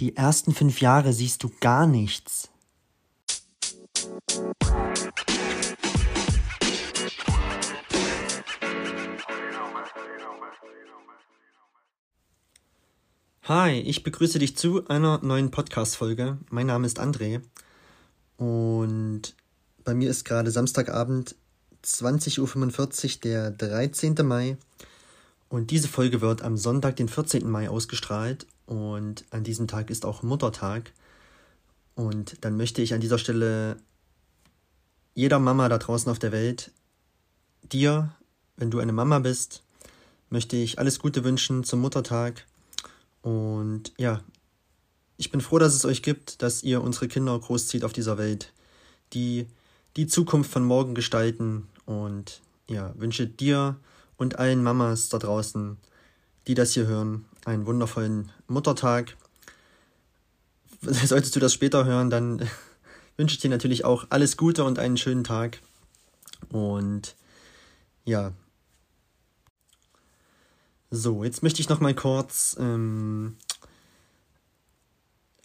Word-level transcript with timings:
Die 0.00 0.16
ersten 0.16 0.54
fünf 0.54 0.80
Jahre 0.80 1.12
siehst 1.12 1.42
du 1.42 1.50
gar 1.60 1.86
nichts. 1.86 2.48
Hi, 13.42 13.72
ich 13.72 14.02
begrüße 14.02 14.38
dich 14.38 14.56
zu 14.56 14.88
einer 14.88 15.22
neuen 15.22 15.50
Podcast-Folge. 15.50 16.38
Mein 16.48 16.68
Name 16.68 16.86
ist 16.86 16.98
André 16.98 17.42
und 18.38 19.34
bei 19.84 19.92
mir 19.92 20.08
ist 20.08 20.24
gerade 20.24 20.50
Samstagabend 20.50 21.36
20.45 21.84 23.16
Uhr, 23.16 23.20
der 23.20 23.50
13. 23.50 24.14
Mai. 24.22 24.56
Und 25.50 25.72
diese 25.72 25.88
Folge 25.88 26.20
wird 26.20 26.42
am 26.42 26.56
Sonntag, 26.56 26.94
den 26.96 27.08
14. 27.08 27.50
Mai, 27.50 27.68
ausgestrahlt. 27.68 28.46
Und 28.66 29.24
an 29.30 29.42
diesem 29.42 29.66
Tag 29.66 29.90
ist 29.90 30.06
auch 30.06 30.22
Muttertag. 30.22 30.92
Und 31.96 32.36
dann 32.42 32.56
möchte 32.56 32.82
ich 32.82 32.94
an 32.94 33.00
dieser 33.00 33.18
Stelle 33.18 33.76
jeder 35.12 35.40
Mama 35.40 35.68
da 35.68 35.78
draußen 35.78 36.10
auf 36.10 36.20
der 36.20 36.30
Welt, 36.30 36.70
dir, 37.64 38.14
wenn 38.56 38.70
du 38.70 38.78
eine 38.78 38.92
Mama 38.92 39.18
bist, 39.18 39.64
möchte 40.30 40.56
ich 40.56 40.78
alles 40.78 41.00
Gute 41.00 41.24
wünschen 41.24 41.64
zum 41.64 41.80
Muttertag. 41.80 42.46
Und 43.20 43.92
ja, 43.98 44.22
ich 45.16 45.32
bin 45.32 45.40
froh, 45.40 45.58
dass 45.58 45.74
es 45.74 45.84
euch 45.84 46.04
gibt, 46.04 46.42
dass 46.42 46.62
ihr 46.62 46.80
unsere 46.80 47.08
Kinder 47.08 47.36
großzieht 47.36 47.82
auf 47.82 47.92
dieser 47.92 48.18
Welt, 48.18 48.52
die 49.12 49.48
die 49.96 50.06
Zukunft 50.06 50.52
von 50.52 50.64
morgen 50.64 50.94
gestalten. 50.94 51.66
Und 51.86 52.40
ja, 52.68 52.94
wünsche 52.96 53.26
dir 53.26 53.76
und 54.20 54.38
allen 54.38 54.62
Mamas 54.62 55.08
da 55.08 55.18
draußen, 55.18 55.78
die 56.46 56.54
das 56.54 56.74
hier 56.74 56.86
hören, 56.86 57.24
einen 57.46 57.64
wundervollen 57.64 58.30
Muttertag. 58.48 59.16
Solltest 60.82 61.34
du 61.34 61.40
das 61.40 61.54
später 61.54 61.86
hören, 61.86 62.10
dann 62.10 62.46
wünsche 63.16 63.34
ich 63.34 63.40
dir 63.40 63.48
natürlich 63.48 63.86
auch 63.86 64.06
alles 64.10 64.36
Gute 64.36 64.64
und 64.64 64.78
einen 64.78 64.98
schönen 64.98 65.24
Tag. 65.24 65.60
Und 66.50 67.16
ja. 68.04 68.32
So, 70.90 71.24
jetzt 71.24 71.42
möchte 71.42 71.62
ich 71.62 71.70
noch 71.70 71.80
mal 71.80 71.94
kurz 71.94 72.58
ähm, 72.60 73.38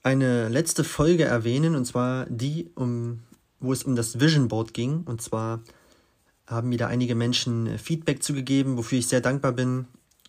eine 0.04 0.50
letzte 0.50 0.84
Folge 0.84 1.24
erwähnen, 1.24 1.76
und 1.76 1.86
zwar 1.86 2.26
die, 2.26 2.72
um, 2.76 3.22
wo 3.62 3.72
es 3.72 3.84
um 3.84 3.96
das 3.96 4.20
Vision 4.20 4.50
Board 4.50 4.74
ging. 4.74 5.04
Und 5.06 5.22
zwar 5.22 5.62
haben 6.48 6.70
mir 6.70 6.78
da 6.78 6.88
einige 6.88 7.16
Menschen 7.16 7.68
äh, 7.68 7.78
Feedback 7.78 8.24
zugegeben, 8.24 8.78
wofür 8.78 9.00
ich 9.00 9.08
sehr 9.08 9.22
dankbar 9.22 9.52
bin. 9.52 9.86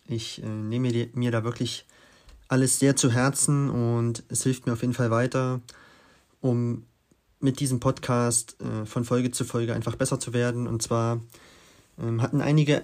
Ich 0.07 0.41
äh, 0.43 0.47
nehme 0.47 0.91
mir 1.13 1.31
da 1.31 1.43
wirklich 1.43 1.85
alles 2.47 2.79
sehr 2.79 2.95
zu 2.95 3.11
Herzen 3.11 3.69
und 3.69 4.23
es 4.29 4.43
hilft 4.43 4.65
mir 4.65 4.73
auf 4.73 4.81
jeden 4.81 4.93
Fall 4.93 5.11
weiter, 5.11 5.59
um 6.41 6.83
mit 7.39 7.59
diesem 7.59 7.79
Podcast 7.79 8.57
äh, 8.61 8.85
von 8.85 9.03
Folge 9.03 9.31
zu 9.31 9.45
Folge 9.45 9.73
einfach 9.73 9.95
besser 9.95 10.19
zu 10.19 10.33
werden. 10.33 10.67
Und 10.67 10.81
zwar 10.81 11.21
ähm, 12.01 12.21
hatten 12.21 12.41
einige 12.41 12.83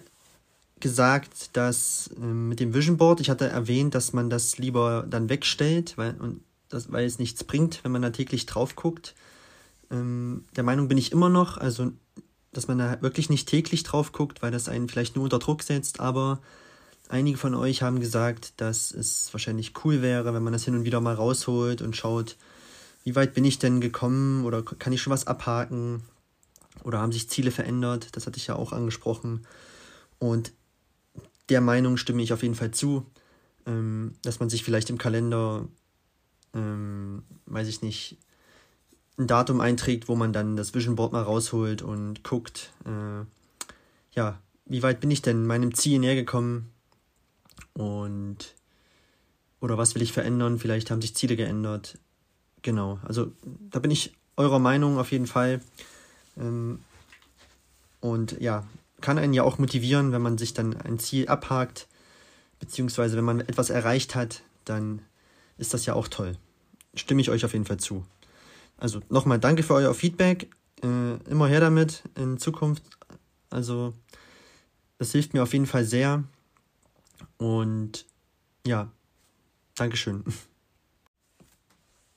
gesagt, 0.80 1.56
dass 1.56 2.10
ähm, 2.18 2.50
mit 2.50 2.60
dem 2.60 2.74
Vision 2.74 2.98
Board, 2.98 3.22
ich 3.22 3.30
hatte 3.30 3.48
erwähnt, 3.48 3.96
dass 3.96 4.14
man 4.14 4.30
das 4.30 4.58
lieber 4.58 5.06
dann 5.10 5.30
wegstellt, 5.30 5.98
weil, 5.98 6.16
und 6.20 6.42
das, 6.70 6.92
weil 6.92 7.06
es 7.06 7.20
nichts 7.20 7.44
bringt, 7.44 7.84
wenn 7.84 7.92
man 7.92 8.02
da 8.02 8.10
täglich 8.10 8.46
drauf 8.46 8.76
guckt. 8.76 9.16
Ähm, 9.90 10.44
der 10.56 10.64
Meinung 10.64 10.88
bin 10.88 10.98
ich 10.98 11.12
immer 11.12 11.30
noch, 11.30 11.58
also 11.58 11.94
dass 12.54 12.68
man 12.68 12.78
da 12.78 13.02
wirklich 13.02 13.30
nicht 13.30 13.48
täglich 13.48 13.84
drauf 13.84 14.12
guckt, 14.12 14.42
weil 14.42 14.52
das 14.52 14.70
einen 14.70 14.88
vielleicht 14.88 15.16
nur 15.16 15.24
unter 15.24 15.40
Druck 15.40 15.64
setzt, 15.64 16.00
aber 16.00 16.40
einige 17.10 17.38
von 17.38 17.56
euch 17.56 17.82
haben 17.82 18.00
gesagt, 18.00 18.54
dass 18.58 18.92
es 18.92 19.34
wahrscheinlich 19.34 19.74
cool 19.84 20.02
wäre, 20.02 20.34
wenn 20.34 20.44
man 20.44 20.54
das 20.54 20.64
hin 20.64 20.76
und 20.76 20.86
wieder 20.86 21.02
mal 21.02 21.16
rausholt 21.16 21.82
und 21.82 21.96
schaut, 21.96 22.38
wie 23.04 23.16
weit 23.16 23.34
bin 23.34 23.46
ich 23.46 23.60
denn 23.60 23.82
gekommen 23.82 24.46
oder 24.46 24.64
kann 24.64 24.94
ich 24.94 25.02
schon 25.02 25.12
was 25.12 25.28
abhaken 25.28 26.04
oder 26.84 27.00
haben 27.00 27.12
sich 27.12 27.30
Ziele 27.30 27.52
verändert, 27.52 28.10
das 28.14 28.26
hatte 28.26 28.38
ich 28.38 28.48
ja 28.48 28.56
auch 28.56 28.72
angesprochen. 28.72 29.46
Und 30.20 30.54
der 31.50 31.62
Meinung 31.62 31.98
stimme 31.98 32.24
ich 32.24 32.34
auf 32.34 32.44
jeden 32.44 32.56
Fall 32.56 32.72
zu, 32.72 33.06
ähm, 33.66 34.16
dass 34.22 34.40
man 34.40 34.50
sich 34.50 34.64
vielleicht 34.64 34.90
im 34.90 34.98
Kalender, 34.98 35.68
ähm, 36.54 37.24
weiß 37.46 37.68
ich 37.68 37.82
nicht, 37.82 38.18
ein 39.18 39.28
Datum 39.28 39.62
einträgt, 39.62 40.08
wo 40.08 40.16
man 40.16 40.34
dann 40.34 40.56
das 40.56 40.74
Vision 40.74 40.96
Board 40.96 41.14
mal 41.14 41.22
rausholt 41.22 41.82
und 41.82 42.24
guckt, 42.24 42.72
äh, 42.86 43.26
ja, 44.16 44.40
wie 44.66 44.84
weit 44.84 45.00
bin 45.00 45.12
ich 45.12 45.22
denn 45.22 45.46
meinem 45.46 45.74
Ziel 45.74 46.00
näher 46.00 46.16
gekommen 46.16 46.72
und 47.74 48.56
oder 49.60 49.78
was 49.78 49.96
will 49.96 50.02
ich 50.02 50.14
verändern? 50.14 50.60
Vielleicht 50.60 50.92
haben 50.92 51.02
sich 51.02 51.16
Ziele 51.16 51.36
geändert. 51.36 51.98
Genau, 52.64 53.00
also 53.04 53.32
da 53.72 53.80
bin 53.80 53.92
ich 53.92 54.14
eurer 54.36 54.60
Meinung 54.60 54.98
auf 54.98 55.12
jeden 55.12 55.28
Fall. 55.28 55.62
Ähm, 56.38 56.80
und 58.02 58.40
ja, 58.42 58.66
kann 59.00 59.18
einen 59.18 59.34
ja 59.34 59.44
auch 59.44 59.60
motivieren, 59.60 60.12
wenn 60.12 60.22
man 60.22 60.38
sich 60.38 60.54
dann 60.54 60.76
ein 60.82 61.00
Ziel 61.00 61.28
abhakt, 61.28 61.88
beziehungsweise 62.60 63.16
wenn 63.16 63.24
man 63.24 63.42
etwas 63.42 63.70
erreicht 63.70 64.16
hat, 64.16 64.42
dann 64.66 65.02
ist 65.58 65.74
das 65.74 65.86
ja 65.86 65.94
auch 65.94 66.08
toll. 66.08 66.38
Stimme 66.96 67.22
ich 67.22 67.30
euch 67.30 67.46
auf 67.46 67.54
jeden 67.54 67.66
Fall 67.66 67.80
zu. 67.80 68.06
Also 68.84 69.00
nochmal 69.08 69.40
danke 69.40 69.64
für 69.64 69.76
euer 69.76 69.94
Feedback. 69.94 70.50
Äh, 70.84 71.14
immer 71.30 71.48
her 71.48 71.62
damit 71.62 72.04
in 72.16 72.38
Zukunft. 72.38 72.84
Also 73.50 73.94
das 74.98 75.14
hilft 75.14 75.34
mir 75.34 75.42
auf 75.42 75.54
jeden 75.54 75.68
Fall 75.68 75.86
sehr. 75.86 76.26
Und 77.38 78.06
ja, 78.68 78.92
Dankeschön. 79.76 80.26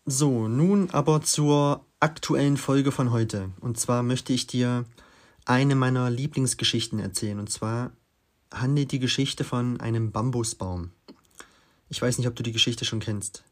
So, 0.09 0.47
nun 0.47 0.91
aber 0.91 1.23
zur 1.23 1.85
aktuellen 1.99 2.57
Folge 2.57 2.93
von 2.93 3.11
heute. 3.11 3.51
Und 3.59 3.77
zwar 3.81 4.05
möchte 4.05 4.33
ich 4.33 4.47
dir 4.47 4.85
eine 5.47 5.75
meiner 5.75 6.11
Lieblingsgeschichten 6.11 7.01
erzählen. 7.01 7.41
Und 7.41 7.51
zwar 7.51 7.91
handelt 8.55 8.93
die 8.93 9.01
Geschichte 9.01 9.43
von 9.43 9.81
einem 9.81 10.13
Bambusbaum. 10.13 10.93
Ich 11.89 12.01
weiß 12.01 12.19
nicht, 12.19 12.29
ob 12.29 12.37
du 12.37 12.45
die 12.45 12.53
Geschichte 12.53 12.85
schon 12.85 13.01
kennst. 13.01 13.43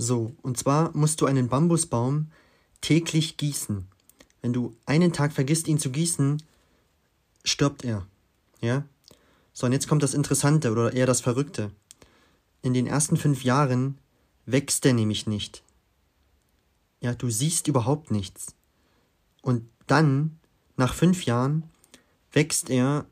So, 0.00 0.32
und 0.42 0.56
zwar 0.56 0.96
musst 0.96 1.20
du 1.20 1.26
einen 1.26 1.48
Bambusbaum 1.48 2.30
täglich 2.80 3.36
gießen. 3.36 3.88
Wenn 4.40 4.52
du 4.52 4.76
einen 4.86 5.12
Tag 5.12 5.32
vergisst, 5.32 5.66
ihn 5.66 5.80
zu 5.80 5.90
gießen, 5.90 6.40
stirbt 7.44 7.84
er. 7.84 8.06
Ja? 8.60 8.84
So, 9.52 9.66
und 9.66 9.72
jetzt 9.72 9.88
kommt 9.88 10.04
das 10.04 10.14
Interessante 10.14 10.70
oder 10.70 10.92
eher 10.92 11.06
das 11.06 11.20
Verrückte. 11.20 11.72
In 12.62 12.74
den 12.74 12.86
ersten 12.86 13.16
fünf 13.16 13.42
Jahren 13.42 13.98
wächst 14.46 14.86
er 14.86 14.92
nämlich 14.92 15.26
nicht. 15.26 15.64
Ja, 17.00 17.14
du 17.14 17.28
siehst 17.28 17.66
überhaupt 17.66 18.12
nichts. 18.12 18.54
Und 19.42 19.68
dann, 19.88 20.38
nach 20.76 20.94
fünf 20.94 21.24
Jahren, 21.24 21.64
wächst 22.32 22.70
er 22.70 23.04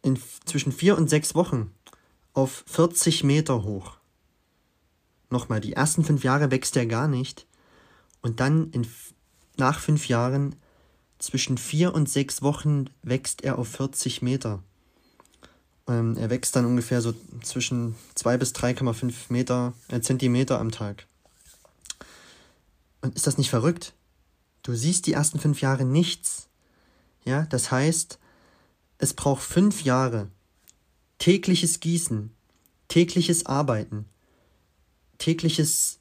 in 0.00 0.18
zwischen 0.46 0.72
vier 0.72 0.96
und 0.96 1.10
sechs 1.10 1.34
Wochen 1.34 1.70
auf 2.32 2.64
40 2.66 3.24
Meter 3.24 3.62
hoch. 3.62 3.97
Nochmal, 5.30 5.60
die 5.60 5.74
ersten 5.74 6.04
fünf 6.04 6.24
Jahre 6.24 6.50
wächst 6.50 6.76
er 6.76 6.86
gar 6.86 7.08
nicht. 7.08 7.46
Und 8.22 8.40
dann 8.40 8.70
in, 8.70 8.86
nach 9.56 9.78
fünf 9.78 10.08
Jahren, 10.08 10.56
zwischen 11.18 11.58
vier 11.58 11.94
und 11.94 12.08
sechs 12.08 12.42
Wochen, 12.42 12.90
wächst 13.02 13.42
er 13.42 13.58
auf 13.58 13.68
40 13.68 14.22
Meter. 14.22 14.62
Ähm, 15.88 16.16
er 16.16 16.30
wächst 16.30 16.54
dann 16.54 16.64
ungefähr 16.64 17.00
so 17.00 17.14
zwischen 17.42 17.96
zwei 18.14 18.36
bis 18.36 18.52
3,5 18.54 19.12
Meter, 19.30 19.72
äh, 19.88 20.00
Zentimeter 20.00 20.60
am 20.60 20.70
Tag. 20.70 21.06
Und 23.00 23.14
ist 23.16 23.26
das 23.26 23.38
nicht 23.38 23.50
verrückt? 23.50 23.94
Du 24.62 24.74
siehst 24.74 25.06
die 25.06 25.12
ersten 25.12 25.38
fünf 25.38 25.60
Jahre 25.60 25.84
nichts. 25.84 26.48
Ja, 27.24 27.44
das 27.44 27.70
heißt, 27.70 28.18
es 28.98 29.14
braucht 29.14 29.42
fünf 29.42 29.82
Jahre 29.82 30.28
tägliches 31.18 31.80
Gießen, 31.80 32.30
tägliches 32.88 33.46
Arbeiten, 33.46 34.06
tägliches 35.18 35.98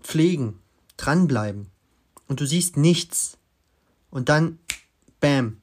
Pflegen, 0.00 0.60
dranbleiben 0.96 1.70
und 2.26 2.40
du 2.40 2.46
siehst 2.46 2.76
nichts 2.76 3.38
und 4.10 4.28
dann, 4.28 4.58
bam, 5.20 5.60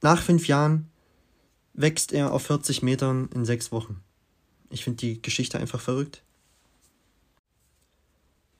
nach 0.00 0.22
fünf 0.22 0.48
Jahren 0.48 0.90
wächst 1.74 2.12
er 2.12 2.32
auf 2.32 2.44
40 2.44 2.82
Metern 2.82 3.28
in 3.34 3.44
sechs 3.44 3.72
Wochen. 3.72 4.02
Ich 4.70 4.84
finde 4.84 4.98
die 4.98 5.22
Geschichte 5.22 5.58
einfach 5.58 5.80
verrückt. 5.80 6.22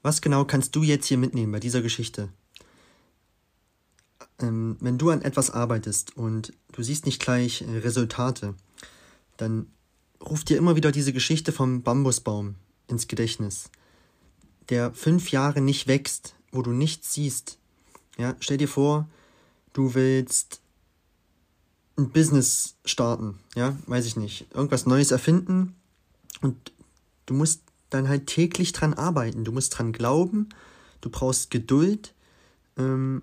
Was 0.03 0.20
genau 0.20 0.44
kannst 0.44 0.75
du 0.75 0.82
jetzt 0.82 1.06
hier 1.06 1.19
mitnehmen 1.19 1.53
bei 1.53 1.61
dieser 1.61 1.82
Geschichte? 1.82 2.29
Ähm, 4.41 4.76
wenn 4.81 4.99
du 4.99 5.11
an 5.11 5.23
etwas 5.23 5.50
arbeitest 5.50 6.17
und 6.17 6.53
du 6.73 6.82
siehst 6.82 7.06
nicht 7.06 7.20
gleich 7.20 7.62
äh, 7.62 7.79
Resultate, 7.79 8.55
dann 9.37 9.67
ruf 10.20 10.44
dir 10.44 10.56
immer 10.56 10.76
wieder 10.76 10.93
diese 10.93 11.12
Geschichte 11.12 11.53
vom 11.53 11.82
Bambusbaum 11.82 12.56
ins 12.88 13.08
Gedächtnis, 13.08 13.70
der 14.69 14.93
fünf 14.93 15.31
Jahre 15.31 15.61
nicht 15.61 15.87
wächst, 15.87 16.34
wo 16.50 16.62
du 16.62 16.70
nichts 16.70 17.14
siehst. 17.14 17.58
Ja, 18.19 18.37
stell 18.40 18.58
dir 18.58 18.69
vor, 18.69 19.08
du 19.73 19.94
willst 19.94 20.61
ein 21.96 22.11
Business 22.11 22.76
starten, 22.84 23.38
ja, 23.55 23.76
weiß 23.87 24.06
ich 24.06 24.17
nicht, 24.17 24.46
irgendwas 24.55 24.87
Neues 24.87 25.11
erfinden 25.11 25.75
und 26.40 26.73
du 27.26 27.34
musst 27.34 27.62
dann 27.90 28.08
halt 28.08 28.26
täglich 28.26 28.73
dran 28.73 28.94
arbeiten. 28.94 29.44
Du 29.44 29.52
musst 29.52 29.78
dran 29.78 29.93
glauben, 29.93 30.49
du 31.00 31.11
brauchst 31.11 31.50
Geduld, 31.50 32.14
ähm, 32.76 33.23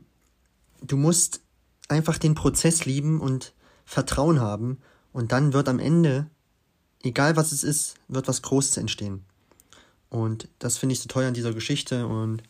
du 0.82 0.98
musst 0.98 1.42
einfach 1.88 2.18
den 2.18 2.36
Prozess 2.36 2.86
lieben 2.86 3.20
und 3.20 3.54
Vertrauen 3.86 4.40
haben 4.40 4.78
und 5.12 5.32
dann 5.32 5.54
wird 5.54 5.68
am 5.68 5.80
Ende, 5.80 6.30
egal 7.02 7.36
was 7.36 7.52
es 7.52 7.64
ist, 7.64 7.96
wird 8.08 8.28
was 8.28 8.44
Großes 8.44 8.78
entstehen. 8.78 9.26
Und 10.10 10.48
das 10.60 10.78
finde 10.78 10.94
ich 10.94 11.00
so 11.00 11.08
toll 11.08 11.24
an 11.24 11.34
dieser 11.34 11.54
Geschichte 11.54 12.08
und 12.08 12.44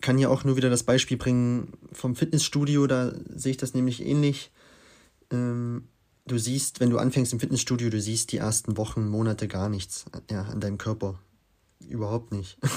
kann 0.00 0.18
hier 0.18 0.30
auch 0.30 0.44
nur 0.44 0.56
wieder 0.56 0.70
das 0.70 0.82
Beispiel 0.82 1.16
bringen 1.16 1.72
vom 1.92 2.14
Fitnessstudio, 2.14 2.86
da 2.86 3.12
sehe 3.34 3.52
ich 3.52 3.56
das 3.56 3.74
nämlich 3.74 4.04
ähnlich. 4.04 4.50
Ähm, 5.30 5.88
du 6.26 6.38
siehst, 6.38 6.80
wenn 6.80 6.90
du 6.90 6.98
anfängst 6.98 7.32
im 7.32 7.40
Fitnessstudio, 7.40 7.90
du 7.90 8.00
siehst 8.00 8.32
die 8.32 8.36
ersten 8.36 8.76
Wochen, 8.76 9.08
Monate 9.08 9.48
gar 9.48 9.68
nichts 9.68 10.04
ja, 10.30 10.42
an 10.42 10.60
deinem 10.60 10.78
Körper. 10.78 11.18
Überhaupt 11.88 12.32
nicht. 12.32 12.58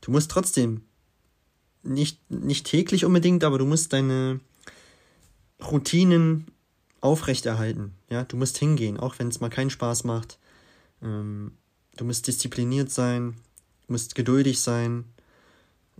Du 0.00 0.12
musst 0.12 0.30
trotzdem, 0.30 0.82
nicht, 1.82 2.30
nicht 2.30 2.66
täglich 2.66 3.04
unbedingt, 3.04 3.44
aber 3.44 3.58
du 3.58 3.66
musst 3.66 3.92
deine 3.92 4.40
Routinen 5.60 6.46
aufrechterhalten. 7.00 7.92
Ja, 8.08 8.24
du 8.24 8.36
musst 8.36 8.56
hingehen, 8.58 8.98
auch 8.98 9.18
wenn 9.18 9.28
es 9.28 9.40
mal 9.40 9.50
keinen 9.50 9.70
Spaß 9.70 10.04
macht. 10.04 10.38
Ähm, 11.02 11.52
du 11.98 12.04
musst 12.04 12.26
diszipliniert 12.26 12.90
sein, 12.90 13.34
musst 13.88 14.14
geduldig 14.14 14.60
sein, 14.60 15.04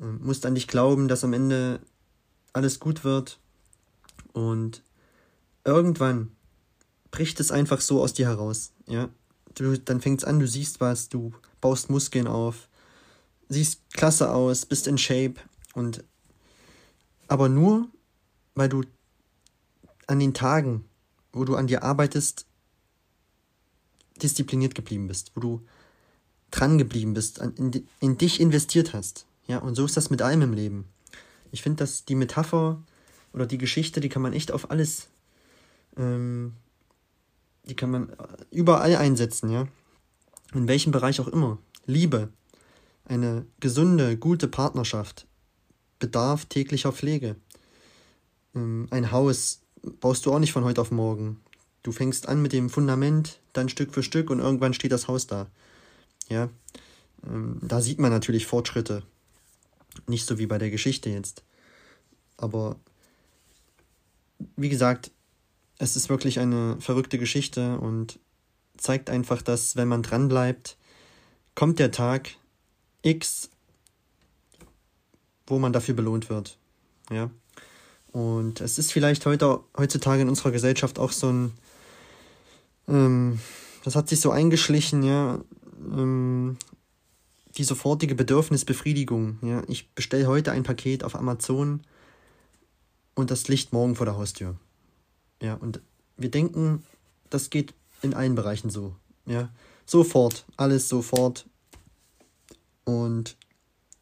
ähm, 0.00 0.20
musst 0.22 0.46
an 0.46 0.54
dich 0.54 0.68
glauben, 0.68 1.08
dass 1.08 1.24
am 1.24 1.34
Ende 1.34 1.80
alles 2.52 2.80
gut 2.80 3.04
wird. 3.04 3.38
Und 4.32 4.82
irgendwann 5.64 6.30
bricht 7.10 7.40
es 7.40 7.50
einfach 7.50 7.80
so 7.80 8.00
aus 8.00 8.14
dir 8.14 8.26
heraus. 8.26 8.72
Ja, 8.86 9.08
du, 9.54 9.78
dann 9.78 10.00
fängt 10.00 10.20
es 10.20 10.24
an, 10.24 10.40
du 10.40 10.46
siehst 10.46 10.80
was, 10.80 11.08
du 11.08 11.32
baust 11.60 11.90
Muskeln 11.90 12.28
auf, 12.28 12.68
siehst 13.48 13.90
klasse 13.92 14.32
aus, 14.32 14.64
bist 14.64 14.86
in 14.86 14.98
Shape 14.98 15.34
und 15.74 16.04
aber 17.26 17.48
nur, 17.48 17.88
weil 18.54 18.68
du 18.68 18.84
an 20.06 20.20
den 20.20 20.32
Tagen, 20.32 20.84
wo 21.32 21.44
du 21.44 21.56
an 21.56 21.66
dir 21.66 21.82
arbeitest, 21.82 22.46
diszipliniert 24.22 24.74
geblieben 24.74 25.08
bist, 25.08 25.32
wo 25.34 25.40
du 25.40 25.66
dran 26.50 26.78
geblieben 26.78 27.14
bist, 27.14 27.38
in, 27.38 27.86
in 28.00 28.18
dich 28.18 28.40
investiert 28.40 28.92
hast. 28.92 29.26
Ja, 29.46 29.58
und 29.58 29.74
so 29.74 29.84
ist 29.84 29.96
das 29.96 30.10
mit 30.10 30.22
allem 30.22 30.42
im 30.42 30.52
Leben. 30.52 30.86
Ich 31.52 31.62
finde, 31.62 31.78
dass 31.78 32.04
die 32.04 32.14
Metapher 32.14 32.82
oder 33.32 33.46
die 33.46 33.58
Geschichte, 33.58 34.00
die 34.00 34.08
kann 34.08 34.22
man 34.22 34.32
echt 34.32 34.52
auf 34.52 34.70
alles, 34.70 35.08
ähm, 35.96 36.54
die 37.64 37.76
kann 37.76 37.90
man 37.90 38.12
überall 38.50 38.96
einsetzen, 38.96 39.50
ja. 39.50 39.66
In 40.54 40.68
welchem 40.68 40.92
Bereich 40.92 41.20
auch 41.20 41.28
immer. 41.28 41.58
Liebe, 41.84 42.30
eine 43.04 43.46
gesunde, 43.60 44.16
gute 44.16 44.48
Partnerschaft 44.48 45.26
bedarf 45.98 46.46
täglicher 46.46 46.92
Pflege. 46.92 47.36
Ähm, 48.54 48.86
ein 48.90 49.10
Haus 49.10 49.60
baust 50.00 50.26
du 50.26 50.32
auch 50.32 50.38
nicht 50.38 50.52
von 50.52 50.64
heute 50.64 50.80
auf 50.80 50.90
morgen. 50.90 51.40
Du 51.82 51.92
fängst 51.92 52.28
an 52.28 52.42
mit 52.42 52.52
dem 52.52 52.70
Fundament, 52.70 53.40
dann 53.52 53.68
Stück 53.68 53.92
für 53.92 54.02
Stück 54.02 54.30
und 54.30 54.40
irgendwann 54.40 54.74
steht 54.74 54.92
das 54.92 55.08
Haus 55.08 55.26
da. 55.26 55.46
Ja, 56.28 56.48
ähm, 57.26 57.58
da 57.62 57.80
sieht 57.80 57.98
man 57.98 58.10
natürlich 58.10 58.46
Fortschritte. 58.46 59.02
Nicht 60.06 60.26
so 60.26 60.38
wie 60.38 60.46
bei 60.46 60.58
der 60.58 60.70
Geschichte 60.70 61.10
jetzt. 61.10 61.42
Aber 62.36 62.76
wie 64.56 64.68
gesagt, 64.68 65.10
es 65.78 65.96
ist 65.96 66.08
wirklich 66.08 66.38
eine 66.40 66.80
verrückte 66.80 67.18
Geschichte 67.18 67.78
und 67.78 68.18
zeigt 68.76 69.10
einfach, 69.10 69.42
dass 69.42 69.76
wenn 69.76 69.88
man 69.88 70.02
dran 70.02 70.28
bleibt, 70.28 70.76
kommt 71.54 71.78
der 71.78 71.90
Tag 71.90 72.30
X, 73.02 73.50
wo 75.46 75.58
man 75.58 75.72
dafür 75.72 75.94
belohnt 75.94 76.30
wird. 76.30 76.58
Ja. 77.10 77.30
Und 78.12 78.60
es 78.60 78.78
ist 78.78 78.92
vielleicht 78.92 79.26
heute, 79.26 79.60
heutzutage 79.76 80.22
in 80.22 80.28
unserer 80.28 80.50
Gesellschaft 80.50 80.98
auch 80.98 81.12
so 81.12 81.30
ein, 81.30 81.52
ähm, 82.88 83.40
das 83.84 83.96
hat 83.96 84.08
sich 84.08 84.20
so 84.20 84.30
eingeschlichen, 84.30 85.02
ja, 85.02 85.40
ähm, 85.80 86.56
die 87.56 87.64
sofortige 87.64 88.14
Bedürfnisbefriedigung. 88.14 89.38
Ja. 89.42 89.62
Ich 89.68 89.90
bestelle 89.94 90.26
heute 90.26 90.52
ein 90.52 90.62
Paket 90.62 91.04
auf 91.04 91.14
Amazon 91.14 91.82
und 93.14 93.30
das 93.30 93.48
Licht 93.48 93.72
morgen 93.72 93.96
vor 93.96 94.06
der 94.06 94.16
Haustür. 94.16 94.56
Ja, 95.42 95.54
und 95.54 95.80
wir 96.16 96.30
denken, 96.30 96.84
das 97.30 97.50
geht 97.50 97.74
in 98.02 98.14
allen 98.14 98.34
Bereichen 98.34 98.70
so. 98.70 98.94
Ja, 99.26 99.50
sofort, 99.86 100.44
alles 100.56 100.88
sofort. 100.88 101.46
Und 102.84 103.36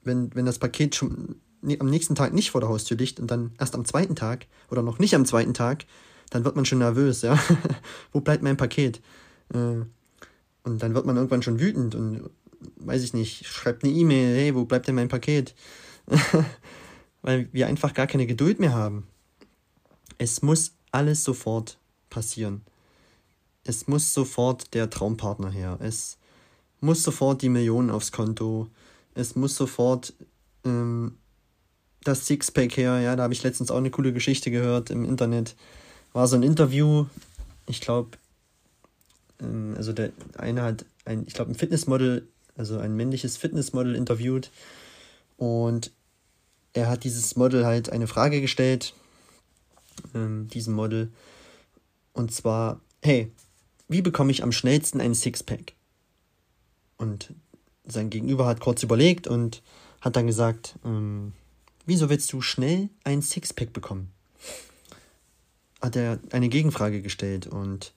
wenn, 0.02 0.34
wenn 0.34 0.46
das 0.46 0.58
Paket 0.58 0.94
schon 0.94 1.37
am 1.78 1.90
nächsten 1.90 2.14
Tag 2.14 2.32
nicht 2.32 2.50
vor 2.50 2.61
der 2.61 2.70
Haustür 2.70 2.96
liegt 2.96 3.19
und 3.19 3.31
dann 3.31 3.52
erst 3.58 3.75
am 3.75 3.84
zweiten 3.84 4.14
Tag 4.14 4.46
oder 4.70 4.82
noch 4.82 4.99
nicht 4.99 5.14
am 5.14 5.25
zweiten 5.25 5.55
Tag, 5.55 5.84
dann 6.31 6.44
wird 6.44 6.56
man 6.56 6.64
schon 6.64 6.78
nervös, 6.78 7.23
ja. 7.23 7.38
Wo 8.12 8.20
bleibt 8.20 8.43
mein 8.43 8.56
Paket? 8.56 9.00
Äh, 9.52 9.81
und 10.67 10.83
dann 10.83 10.95
wird 10.95 11.07
man 11.07 11.17
irgendwann 11.17 11.43
schon 11.43 11.61
wütend 11.61 11.95
und 11.95 12.29
weiß 12.77 13.03
ich 13.05 13.15
nicht, 13.15 13.47
schreibt 13.47 13.85
eine 13.85 13.93
E-Mail, 13.93 14.37
hey, 14.37 14.55
wo 14.55 14.65
bleibt 14.65 14.89
denn 14.89 14.97
mein 14.97 15.09
Paket? 15.09 15.55
Weil 17.23 17.49
wir 17.53 17.69
einfach 17.69 17.95
gar 17.95 18.09
keine 18.09 18.27
Geduld 18.27 18.59
mehr 18.59 18.75
haben. 18.75 19.07
Es 20.19 20.43
muss 20.43 20.73
alles 20.91 21.23
sofort 21.23 21.79
passieren. 22.11 22.63
Es 23.63 23.87
muss 23.87 24.13
sofort 24.13 24.75
der 24.75 24.91
Traumpartner 24.91 25.51
her. 25.51 25.79
Es 25.81 26.19
muss 26.81 27.03
sofort 27.03 27.43
die 27.43 27.49
Millionen 27.49 27.91
aufs 27.91 28.11
Konto. 28.11 28.69
Es 29.15 29.37
muss 29.37 29.55
sofort 29.55 30.15
ähm, 30.65 31.17
das 32.03 32.27
Sixpack 32.27 32.77
her. 32.77 32.99
Ja, 33.01 33.15
da 33.15 33.25
habe 33.25 33.35
ich 33.35 33.43
letztens 33.45 33.71
auch 33.71 33.79
eine 33.79 33.91
coole 33.91 34.12
Geschichte 34.12 34.51
gehört 34.51 34.91
im 34.91 35.05
Internet. 35.05 35.55
War 36.12 36.27
so 36.27 36.35
ein 36.35 36.43
Interview. 36.43 37.07
Ich 37.67 37.81
glaube, 37.81 38.19
also 39.38 39.93
der 39.93 40.12
eine 40.38 40.62
hat 40.62 40.85
ein, 41.05 41.25
ich 41.27 41.35
glaube, 41.35 41.50
ein 41.50 41.55
Fitnessmodel, 41.55 42.29
also 42.56 42.79
ein 42.79 42.94
männliches 42.94 43.37
Fitnessmodel 43.37 43.94
interviewt. 43.94 44.50
Und 45.37 45.93
er 46.73 46.88
hat 46.88 47.05
dieses 47.05 47.37
Model 47.37 47.67
halt 47.67 47.91
eine 47.91 48.06
Frage 48.06 48.41
gestellt, 48.41 48.94
ähm, 50.15 50.49
diesem 50.49 50.75
Model. 50.75 51.12
Und 52.12 52.33
zwar, 52.33 52.81
hey, 53.03 53.33
wie 53.88 54.03
bekomme 54.03 54.31
ich 54.31 54.43
am 54.43 54.53
schnellsten 54.53 55.00
ein 55.00 55.15
Sixpack? 55.15 55.75
Und 56.97 57.35
sein 57.85 58.11
Gegenüber 58.11 58.47
hat 58.47 58.61
kurz 58.61 58.83
überlegt 58.83 59.27
und 59.27 59.62
hat 60.00 60.16
dann 60.16 60.26
gesagt, 60.26 60.76
ähm, 60.85 61.33
wieso 61.85 62.09
willst 62.09 62.33
du 62.33 62.40
schnell 62.40 62.88
ein 63.05 63.23
Sixpack 63.23 63.73
bekommen? 63.73 64.11
Hat 65.81 65.95
er 65.95 66.19
eine 66.31 66.49
Gegenfrage 66.49 67.02
gestellt 67.02 67.47
und 67.47 67.93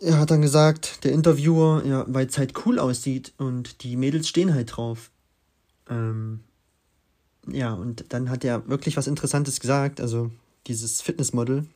er 0.00 0.18
hat 0.18 0.30
dann 0.30 0.42
gesagt, 0.42 1.04
der 1.04 1.12
Interviewer, 1.12 1.84
ja, 1.84 2.04
weil 2.08 2.26
es 2.26 2.38
halt 2.38 2.66
cool 2.66 2.78
aussieht 2.78 3.32
und 3.38 3.82
die 3.82 3.96
Mädels 3.96 4.28
stehen 4.28 4.54
halt 4.54 4.76
drauf. 4.76 5.10
Ähm, 5.88 6.40
ja, 7.46 7.72
und 7.72 8.12
dann 8.12 8.30
hat 8.30 8.44
er 8.44 8.68
wirklich 8.68 8.96
was 8.96 9.06
Interessantes 9.06 9.60
gesagt, 9.60 10.00
also 10.00 10.30
dieses 10.66 11.02
Fitnessmodel, 11.02 11.66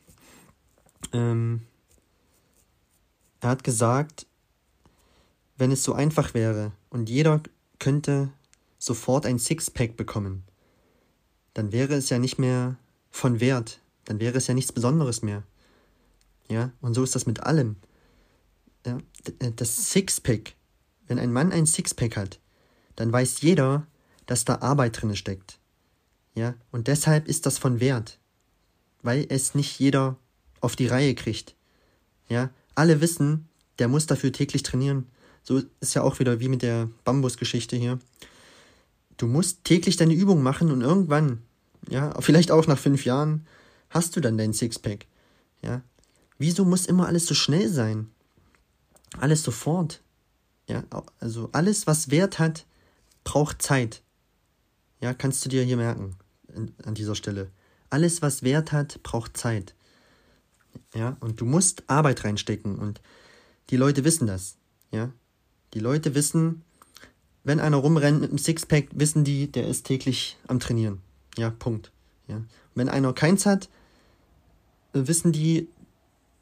ähm, 1.13 1.61
er 3.41 3.49
hat 3.49 3.63
gesagt, 3.63 4.25
wenn 5.57 5.71
es 5.71 5.83
so 5.83 5.93
einfach 5.93 6.33
wäre 6.33 6.71
und 6.89 7.09
jeder 7.09 7.41
könnte 7.79 8.29
sofort 8.79 9.25
ein 9.25 9.39
Sixpack 9.39 9.97
bekommen, 9.97 10.43
dann 11.53 11.71
wäre 11.71 11.93
es 11.93 12.09
ja 12.09 12.19
nicht 12.19 12.39
mehr 12.39 12.75
von 13.11 13.39
Wert, 13.39 13.79
dann 14.05 14.19
wäre 14.19 14.37
es 14.37 14.47
ja 14.47 14.53
nichts 14.53 14.71
Besonderes 14.71 15.21
mehr. 15.21 15.43
Ja, 16.49 16.71
und 16.81 16.93
so 16.93 17.03
ist 17.03 17.15
das 17.15 17.25
mit 17.25 17.41
allem. 17.41 17.77
Ja, 18.85 18.99
äh, 19.39 19.51
das 19.55 19.91
Sixpack, 19.91 20.53
wenn 21.07 21.19
ein 21.19 21.33
Mann 21.33 21.51
ein 21.51 21.65
Sixpack 21.65 22.17
hat, 22.17 22.39
dann 22.95 23.11
weiß 23.11 23.41
jeder, 23.41 23.87
dass 24.25 24.45
da 24.45 24.55
Arbeit 24.59 25.01
drin 25.01 25.15
steckt. 25.15 25.59
Ja, 26.35 26.55
und 26.71 26.87
deshalb 26.87 27.27
ist 27.27 27.45
das 27.45 27.57
von 27.57 27.79
Wert, 27.79 28.19
weil 29.01 29.25
es 29.29 29.55
nicht 29.55 29.79
jeder 29.79 30.17
auf 30.61 30.75
die 30.75 30.87
Reihe 30.87 31.15
kriegt. 31.15 31.55
Ja, 32.27 32.49
alle 32.75 33.01
wissen, 33.01 33.47
der 33.79 33.87
muss 33.87 34.05
dafür 34.05 34.31
täglich 34.31 34.63
trainieren. 34.63 35.07
So 35.43 35.61
ist 35.79 35.93
ja 35.93 36.01
auch 36.01 36.19
wieder 36.19 36.39
wie 36.39 36.49
mit 36.49 36.61
der 36.61 36.89
Bambusgeschichte 37.03 37.75
hier. 37.75 37.99
Du 39.17 39.27
musst 39.27 39.63
täglich 39.63 39.95
deine 39.95 40.13
Übung 40.13 40.43
machen 40.43 40.71
und 40.71 40.81
irgendwann, 40.81 41.41
ja, 41.87 42.19
vielleicht 42.19 42.51
auch 42.51 42.67
nach 42.67 42.79
fünf 42.79 43.05
Jahren, 43.05 43.45
hast 43.89 44.15
du 44.15 44.21
dann 44.21 44.37
dein 44.37 44.53
Sixpack. 44.53 45.05
Ja, 45.61 45.81
wieso 46.37 46.65
muss 46.65 46.85
immer 46.85 47.07
alles 47.07 47.25
so 47.25 47.33
schnell 47.33 47.69
sein? 47.69 48.09
Alles 49.19 49.43
sofort. 49.43 50.01
Ja, 50.67 50.83
also 51.19 51.49
alles, 51.51 51.87
was 51.87 52.09
Wert 52.09 52.39
hat, 52.39 52.65
braucht 53.23 53.61
Zeit. 53.61 54.01
Ja, 54.99 55.13
kannst 55.13 55.45
du 55.45 55.49
dir 55.49 55.63
hier 55.63 55.77
merken 55.77 56.15
an 56.83 56.95
dieser 56.95 57.15
Stelle. 57.15 57.51
Alles, 57.89 58.21
was 58.21 58.43
Wert 58.43 58.71
hat, 58.71 59.01
braucht 59.03 59.37
Zeit. 59.37 59.75
Ja, 60.93 61.17
und 61.19 61.39
du 61.39 61.45
musst 61.45 61.83
Arbeit 61.87 62.23
reinstecken 62.23 62.77
und 62.77 63.01
die 63.69 63.77
Leute 63.77 64.03
wissen 64.03 64.27
das. 64.27 64.57
Ja, 64.91 65.11
Die 65.73 65.79
Leute 65.79 66.15
wissen, 66.15 66.63
wenn 67.43 67.59
einer 67.59 67.77
rumrennt 67.77 68.21
mit 68.21 68.29
einem 68.29 68.37
Sixpack, 68.37 68.87
wissen 68.93 69.23
die, 69.23 69.51
der 69.51 69.67
ist 69.67 69.85
täglich 69.85 70.37
am 70.47 70.59
Trainieren. 70.59 71.01
Ja, 71.37 71.49
Punkt. 71.49 71.91
Ja. 72.27 72.41
Wenn 72.73 72.89
einer 72.89 73.13
keins 73.13 73.45
hat, 73.45 73.69
wissen 74.93 75.31
die, 75.31 75.67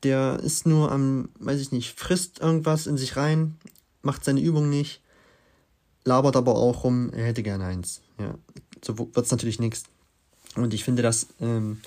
der 0.04 0.40
ist 0.44 0.66
nur 0.66 0.92
am, 0.92 1.30
weiß 1.40 1.60
ich 1.60 1.72
nicht, 1.72 1.98
frisst 2.00 2.40
irgendwas 2.40 2.88
in 2.88 2.98
sich 2.98 3.16
rein, 3.16 3.56
macht 4.02 4.26
seine 4.26 4.42
Übung 4.42 4.70
nicht, 4.70 5.02
labert 6.04 6.36
aber 6.36 6.56
auch 6.56 6.84
rum, 6.84 7.12
er 7.14 7.26
hätte 7.26 7.44
gerne 7.44 7.66
eins. 7.66 8.02
Ja, 8.20 8.36
so 8.84 8.98
wird 8.98 9.18
es 9.18 9.32
natürlich 9.32 9.60
nichts. 9.60 9.84
Und 10.56 10.74
ich 10.74 10.84
finde, 10.84 11.02
das 11.02 11.28
ähm, 11.40 11.82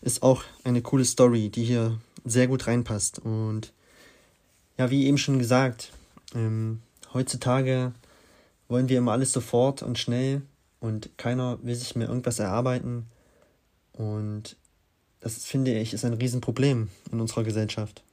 ist 0.00 0.22
auch 0.22 0.44
eine 0.64 0.82
coole 0.82 1.04
Story, 1.04 1.50
die 1.50 1.64
hier 1.64 1.98
sehr 2.24 2.46
gut 2.46 2.66
reinpasst. 2.66 3.18
Und 3.18 3.72
ja, 4.78 4.90
wie 4.90 5.06
eben 5.06 5.18
schon 5.18 5.38
gesagt, 5.38 5.92
ähm, 6.34 6.80
heutzutage 7.12 7.92
wollen 8.68 8.88
wir 8.88 8.98
immer 8.98 9.12
alles 9.12 9.32
sofort 9.32 9.82
und 9.82 9.98
schnell 9.98 10.42
und 10.80 11.10
keiner 11.18 11.58
will 11.62 11.74
sich 11.74 11.96
mehr 11.96 12.08
irgendwas 12.08 12.38
erarbeiten. 12.38 13.06
Und 13.92 14.56
das 15.26 15.44
finde 15.44 15.76
ich 15.76 15.92
ist 15.92 16.04
ein 16.04 16.14
Riesenproblem 16.14 16.88
in 17.10 17.20
unserer 17.20 17.42
Gesellschaft. 17.42 18.04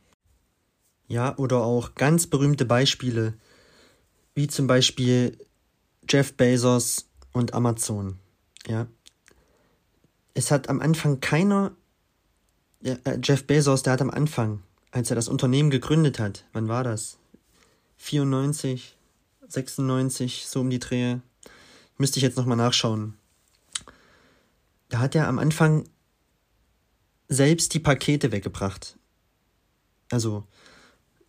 Ja, 1.08 1.38
oder 1.38 1.64
auch 1.64 1.94
ganz 1.94 2.26
berühmte 2.26 2.66
Beispiele, 2.66 3.36
wie 4.34 4.48
zum 4.48 4.66
Beispiel 4.66 5.38
Jeff 6.10 6.34
Bezos 6.34 7.08
und 7.32 7.54
Amazon. 7.54 8.18
Ja. 8.68 8.88
Es 10.34 10.50
hat 10.50 10.70
am 10.70 10.80
Anfang 10.80 11.20
keiner, 11.20 11.76
äh, 12.84 12.98
Jeff 13.22 13.46
Bezos, 13.46 13.84
der 13.84 13.94
hat 13.94 14.02
am 14.02 14.10
Anfang, 14.10 14.64
als 14.90 15.12
er 15.12 15.16
das 15.16 15.28
Unternehmen 15.28 15.70
gegründet 15.70 16.18
hat, 16.18 16.46
wann 16.52 16.68
war 16.68 16.84
das? 16.84 17.20
94, 17.98 18.98
96, 19.48 20.48
so 20.48 20.62
um 20.62 20.72
die 20.72 20.80
Drehe. 20.80 21.22
Müsste 22.00 22.18
ich 22.18 22.24
jetzt 22.24 22.38
nochmal 22.38 22.58
nachschauen. 22.58 23.14
Da 24.90 24.98
hat 24.98 25.14
er 25.14 25.28
am 25.28 25.38
Anfang 25.38 25.88
selbst 27.34 27.74
die 27.74 27.80
Pakete 27.80 28.32
weggebracht. 28.32 28.98
Also 30.10 30.44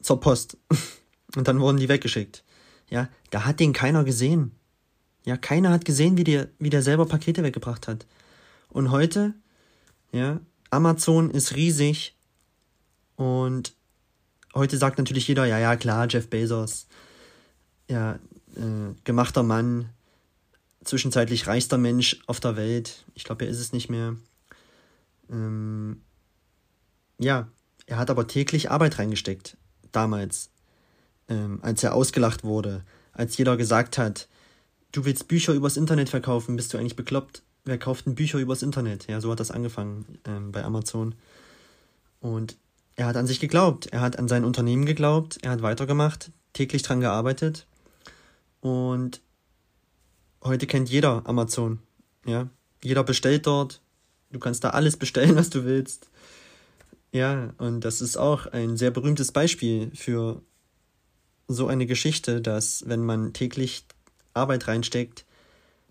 zur 0.01 0.21
Post. 0.21 0.57
Und 1.37 1.49
dann 1.49 1.61
wurden 1.61 1.79
die 1.79 1.89
weggeschickt. 1.89 2.45
Ja, 2.91 3.09
da 3.31 3.45
hat 3.45 3.61
den 3.61 3.73
keiner 3.73 4.05
gesehen. 4.05 4.53
Ja, 5.25 5.37
keiner 5.37 5.71
hat 5.71 5.85
gesehen, 5.85 6.17
wie 6.17 6.25
der, 6.25 6.49
wie 6.59 6.71
der 6.71 6.83
selber 6.83 7.07
Pakete 7.07 7.43
weggebracht 7.43 7.89
hat. 7.89 8.07
Und 8.69 8.91
heute, 8.91 9.35
ja, 10.13 10.41
Amazon 10.71 11.31
ist 11.31 11.57
riesig 11.57 12.15
und 13.17 13.73
heute 14.55 14.77
sagt 14.77 14.99
natürlich 14.99 15.27
jeder, 15.27 15.47
ja, 15.47 15.59
ja, 15.59 15.77
klar, 15.77 16.07
Jeff 16.09 16.29
Bezos, 16.29 16.87
ja, 17.89 18.19
äh, 18.57 18.95
gemachter 19.05 19.43
Mann, 19.43 19.89
zwischenzeitlich 20.85 21.47
reichster 21.47 21.79
Mensch 21.79 22.21
auf 22.27 22.41
der 22.41 22.57
Welt. 22.57 23.05
Ich 23.15 23.25
glaube, 23.25 23.45
er 23.45 23.51
ist 23.51 23.61
es 23.61 23.73
nicht 23.73 23.89
mehr. 23.89 24.17
Ähm, 25.31 26.03
ja, 27.19 27.49
er 27.87 27.99
hat 27.99 28.11
aber 28.11 28.27
täglich 28.27 28.71
Arbeit 28.71 28.99
reingesteckt, 28.99 29.57
damals, 29.93 30.51
ähm, 31.29 31.61
als 31.63 31.83
er 31.83 31.95
ausgelacht 31.95 32.45
wurde, 32.45 32.85
als 33.13 33.37
jeder 33.37 33.57
gesagt 33.57 33.99
hat, 33.99 34.29
du 34.93 35.05
willst 35.05 35.29
Bücher 35.29 35.53
übers 35.53 35.77
Internet 35.77 36.09
verkaufen, 36.09 36.57
bist 36.57 36.73
du 36.73 36.79
eigentlich 36.79 36.97
bekloppt? 36.97 37.43
Wer 37.65 37.79
kauft 37.79 38.07
denn 38.07 38.15
Bücher 38.15 38.39
übers 38.39 38.63
Internet? 38.63 39.07
Ja, 39.07 39.21
so 39.21 39.31
hat 39.31 39.41
das 39.41 39.51
angefangen 39.51 40.19
ähm, 40.27 40.53
bei 40.53 40.63
Amazon. 40.65 41.15
Und 42.21 42.57
er 42.97 43.07
hat 43.07 43.17
an 43.17 43.27
sich 43.27 43.41
geglaubt, 43.41 43.87
er 43.87 44.01
hat 44.01 44.19
an 44.19 44.29
sein 44.29 44.45
Unternehmen 44.45 44.87
geglaubt, 44.87 45.39
er 45.43 45.51
hat 45.51 45.63
weitergemacht, 45.63 46.31
täglich 46.53 46.83
dran 46.83 47.01
gearbeitet. 47.01 47.67
Und 48.61 49.21
heute 50.43 50.67
kennt 50.67 50.91
jeder 50.91 51.23
Amazon. 51.27 51.81
Ja, 52.25 52.49
jeder 52.83 53.03
bestellt 53.03 53.47
dort. 53.47 53.81
Du 54.35 54.41
kannst 54.41 54.65
da 54.65 54.71
alles 54.71 54.97
bestellen, 54.97 55.37
was 55.37 55.49
du 55.49 55.65
willst. 55.65 56.11
Ja, 57.13 57.55
und 57.59 57.83
das 57.83 58.01
ist 58.01 58.17
auch 58.17 58.47
ein 58.47 58.77
sehr 58.77 58.91
berühmtes 58.91 59.31
Beispiel 59.31 59.93
für 59.95 60.43
so 61.47 61.69
eine 61.69 61.87
Geschichte, 61.87 62.41
dass 62.41 62.83
wenn 62.89 63.05
man 63.05 63.33
täglich 63.33 63.87
Arbeit 64.33 64.67
reinsteckt, 64.67 65.25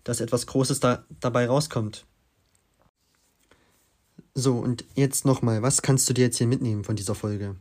dass 0.02 0.20
etwas 0.20 0.46
Großes 0.46 0.80
da, 0.80 1.04
dabei 1.20 1.46
rauskommt. 1.46 2.04
So, 4.34 4.58
und 4.58 4.84
jetzt 4.94 5.24
nochmal, 5.24 5.62
was 5.62 5.80
kannst 5.80 6.08
du 6.10 6.12
dir 6.12 6.26
jetzt 6.26 6.36
hier 6.36 6.46
mitnehmen 6.46 6.84
von 6.84 6.96
dieser 6.96 7.14
Folge? 7.14 7.56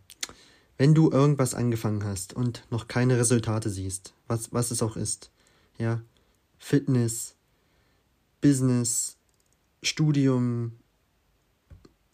Wenn 0.77 0.93
du 0.93 1.09
irgendwas 1.11 1.53
angefangen 1.53 2.03
hast 2.03 2.33
und 2.33 2.65
noch 2.71 2.89
keine 2.89 3.17
Resultate 3.17 3.69
siehst, 3.69 4.13
was, 4.27 4.51
was 4.51 4.71
es 4.71 4.81
auch 4.81 4.97
ist, 4.97 5.31
ja, 5.77 6.01
Fitness, 6.57 7.35
Business, 8.41 9.15
Studium, 9.83 10.73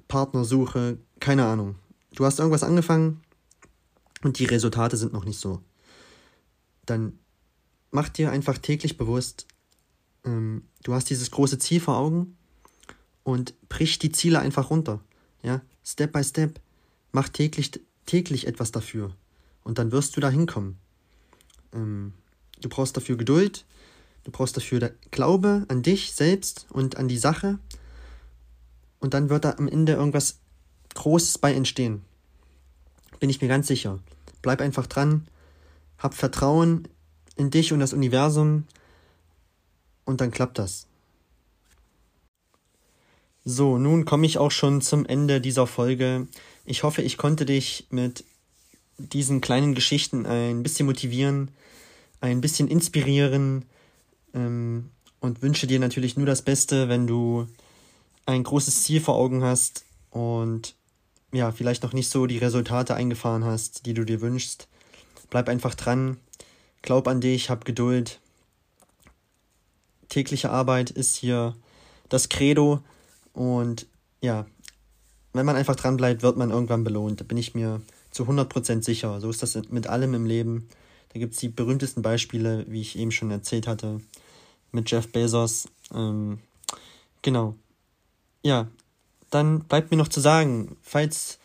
Partnersuche, 0.08 0.98
keine 1.20 1.46
Ahnung. 1.46 1.76
Du 2.14 2.26
hast 2.26 2.40
irgendwas 2.40 2.64
angefangen 2.64 3.22
und 4.24 4.40
die 4.40 4.46
Resultate 4.46 4.98
sind 4.98 5.14
noch 5.14 5.26
nicht 5.26 5.40
so. 5.40 5.62
Dann 6.86 7.20
mach 7.92 8.10
dir 8.10 8.32
einfach 8.32 8.58
täglich 8.58 8.98
bewusst, 8.98 9.48
ähm, 10.26 10.64
du 10.84 10.94
hast 10.94 11.10
dieses 11.10 11.32
große 11.32 11.60
Ziel 11.60 11.80
vor 11.80 11.98
Augen 11.98 12.36
und 13.24 13.54
brich 13.70 14.00
die 14.00 14.12
Ziele 14.12 14.40
einfach 14.40 14.70
runter. 14.70 15.02
Ja, 15.44 15.62
Step 15.84 16.14
by 16.14 16.24
Step. 16.24 16.60
Mach 17.12 17.30
täglich, 17.30 17.72
täglich 18.06 18.48
etwas 18.48 18.72
dafür. 18.72 19.16
Und 19.64 19.78
dann 19.78 19.92
wirst 19.92 20.16
du 20.16 20.22
da 20.22 20.30
hinkommen. 20.30 20.78
Ähm, 21.74 22.14
du 22.62 22.70
brauchst 22.70 22.96
dafür 22.98 23.18
Geduld, 23.18 23.66
du 24.30 24.38
brauchst 24.38 24.56
dafür 24.56 24.92
Glaube 25.12 25.66
an 25.70 25.82
dich 25.82 26.14
selbst 26.14 26.68
und 26.70 26.98
an 26.98 27.08
die 27.08 27.18
Sache. 27.18 27.58
Und 29.00 29.14
dann 29.14 29.30
wird 29.30 29.46
da 29.46 29.56
am 29.58 29.68
Ende 29.68 29.94
irgendwas 29.94 30.38
Großes 30.94 31.40
bei 31.40 31.54
entstehen. 31.54 32.04
Bin 33.20 33.30
ich 33.30 33.42
mir 33.42 33.48
ganz 33.48 33.68
sicher. 33.68 34.00
Bleib 34.42 34.62
einfach 34.62 34.88
dran, 34.88 35.28
hab 35.98 36.14
Vertrauen 36.14 36.88
in 37.36 37.50
dich 37.50 37.74
und 37.74 37.80
das 37.80 37.94
Universum 37.94 38.66
und 40.06 40.22
dann 40.22 40.32
klappt 40.32 40.60
das. 40.60 40.88
So, 43.46 43.78
nun 43.78 44.06
komme 44.06 44.26
ich 44.26 44.38
auch 44.38 44.52
schon 44.52 44.82
zum 44.82 45.06
Ende 45.06 45.42
dieser 45.42 45.66
Folge. 45.66 46.28
Ich 46.66 46.84
hoffe, 46.84 47.02
ich 47.02 47.18
konnte 47.18 47.46
dich 47.46 47.88
mit 47.90 48.24
diesen 48.98 49.42
kleinen 49.42 49.76
Geschichten 49.76 50.26
ein 50.26 50.62
bisschen 50.62 50.86
motivieren, 50.86 51.52
ein 52.22 52.42
bisschen 52.42 52.68
inspirieren 52.68 53.66
ähm, 54.34 54.92
und 55.20 55.42
wünsche 55.42 55.68
dir 55.68 55.80
natürlich 55.80 56.18
nur 56.18 56.26
das 56.26 56.42
Beste, 56.42 56.90
wenn 56.90 57.08
du 57.08 57.48
ein 58.26 58.44
großes 58.44 58.84
Ziel 58.84 59.02
vor 59.02 59.16
Augen 59.16 59.44
hast 59.44 59.86
und 60.12 60.76
ja, 61.32 61.52
vielleicht 61.52 61.84
noch 61.84 61.94
nicht 61.94 62.10
so 62.10 62.26
die 62.26 62.38
Resultate 62.38 62.96
eingefahren 62.96 63.46
hast, 63.46 63.86
die 63.86 63.94
du 63.94 64.04
dir 64.04 64.22
wünschst. 64.22 64.68
Bleib 65.30 65.48
einfach 65.48 65.76
dran, 65.76 66.18
glaub 66.82 67.08
an 67.08 67.22
dich, 67.22 67.50
hab 67.50 67.66
Geduld. 67.66 68.20
Tägliche 70.08 70.50
Arbeit 70.50 70.90
ist 70.90 71.16
hier 71.16 71.56
das 72.08 72.30
Credo 72.30 72.82
und 73.34 73.86
ja, 74.22 74.46
wenn 75.34 75.46
man 75.46 75.56
einfach 75.56 75.76
dran 75.76 75.98
bleibt, 75.98 76.24
wird 76.24 76.38
man 76.38 76.50
irgendwann 76.50 76.84
belohnt. 76.84 77.22
Da 77.22 77.24
bin 77.24 77.38
ich 77.38 77.54
mir 77.54 77.82
zu 78.12 78.24
100% 78.24 78.84
sicher. 78.84 79.22
So 79.22 79.30
ist 79.30 79.44
das 79.44 79.56
mit 79.70 79.88
allem 79.88 80.14
im 80.16 80.26
Leben. 80.26 80.68
Da 81.10 81.20
gibt 81.20 81.34
es 81.34 81.40
die 81.40 81.50
berühmtesten 81.50 82.02
Beispiele, 82.02 82.66
wie 82.68 82.82
ich 82.82 82.98
eben 82.98 83.12
schon 83.12 83.32
erzählt 83.32 83.68
hatte, 83.68 84.00
mit 84.72 84.90
Jeff 84.90 85.12
Bezos. 85.12 85.68
Ähm, 85.94 86.40
genau. 87.22 87.56
Ja, 88.44 88.68
dann 89.30 89.62
bleibt 89.62 89.92
mir 89.92 89.98
noch 89.98 90.08
zu 90.08 90.20
sagen, 90.20 90.78
falls 90.82 91.40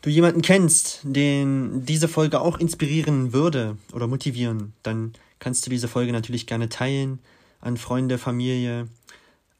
du 0.00 0.10
jemanden 0.10 0.42
kennst, 0.42 1.00
den 1.04 1.84
diese 1.84 2.08
Folge 2.08 2.40
auch 2.40 2.58
inspirieren 2.58 3.32
würde 3.32 3.76
oder 3.92 4.06
motivieren, 4.06 4.72
dann 4.82 5.12
kannst 5.38 5.66
du 5.66 5.70
diese 5.70 5.88
Folge 5.88 6.12
natürlich 6.12 6.46
gerne 6.46 6.68
teilen 6.68 7.20
an 7.60 7.76
Freunde, 7.76 8.18
Familie, 8.18 8.88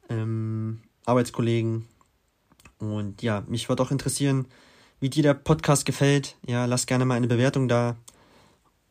ähm, 0.09 0.81
Arbeitskollegen. 1.07 1.87
Und 2.79 3.23
ja, 3.23 3.45
mich 3.47 3.69
würde 3.69 3.83
auch 3.83 3.91
interessieren, 3.91 4.47
wie 5.01 5.11
dir 5.11 5.23
der 5.23 5.35
Podcast 5.35 5.87
gefällt. 5.87 6.37
Ja, 6.47 6.65
lass 6.65 6.87
gerne 6.87 7.05
mal 7.05 7.15
eine 7.15 7.29
Bewertung 7.29 7.69
da. 7.69 7.97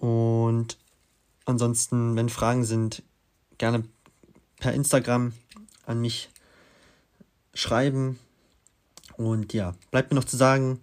Und 0.01 0.79
ansonsten, 1.45 2.15
wenn 2.15 2.29
Fragen 2.29 2.65
sind, 2.65 3.03
gerne 3.59 3.83
per 4.57 4.73
Instagram 4.73 5.33
an 5.85 6.01
mich 6.01 6.29
schreiben. 7.53 8.17
Und 9.15 9.53
ja, 9.53 9.75
bleibt 9.91 10.09
mir 10.09 10.15
noch 10.15 10.25
zu 10.25 10.37
sagen, 10.37 10.79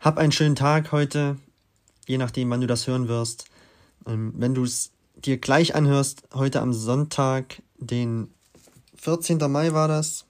hab 0.00 0.18
einen 0.18 0.32
schönen 0.32 0.56
Tag 0.56 0.90
heute, 0.90 1.36
je 2.08 2.18
nachdem, 2.18 2.50
wann 2.50 2.60
du 2.60 2.66
das 2.66 2.88
hören 2.88 3.06
wirst. 3.06 3.44
Ähm, 4.08 4.32
wenn 4.36 4.54
du 4.54 4.64
es 4.64 4.90
dir 5.14 5.38
gleich 5.38 5.76
anhörst, 5.76 6.24
heute 6.34 6.62
am 6.62 6.72
Sonntag, 6.72 7.62
den 7.78 8.28
14. 8.96 9.38
Mai 9.38 9.72
war 9.72 9.86
das, 9.86 10.24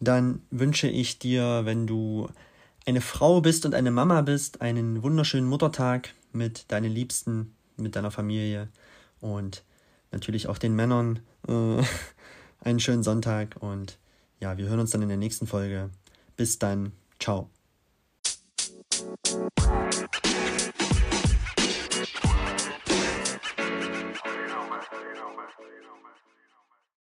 dann 0.00 0.40
wünsche 0.50 0.88
ich 0.88 1.18
dir, 1.18 1.66
wenn 1.66 1.86
du 1.86 2.30
eine 2.86 3.02
Frau 3.02 3.42
bist 3.42 3.66
und 3.66 3.74
eine 3.74 3.90
Mama 3.90 4.22
bist, 4.22 4.62
einen 4.62 5.02
wunderschönen 5.02 5.46
Muttertag 5.46 6.14
mit 6.36 6.70
deinen 6.70 6.92
Liebsten, 6.92 7.54
mit 7.76 7.96
deiner 7.96 8.10
Familie 8.10 8.68
und 9.20 9.64
natürlich 10.12 10.48
auch 10.48 10.58
den 10.58 10.74
Männern 10.74 11.20
äh, 11.48 11.82
einen 12.60 12.80
schönen 12.80 13.02
Sonntag 13.02 13.56
und 13.60 13.98
ja, 14.40 14.58
wir 14.58 14.68
hören 14.68 14.80
uns 14.80 14.90
dann 14.90 15.02
in 15.02 15.08
der 15.08 15.16
nächsten 15.16 15.46
Folge. 15.46 15.90
Bis 16.36 16.58
dann. 16.58 16.92
Ciao. 17.18 17.48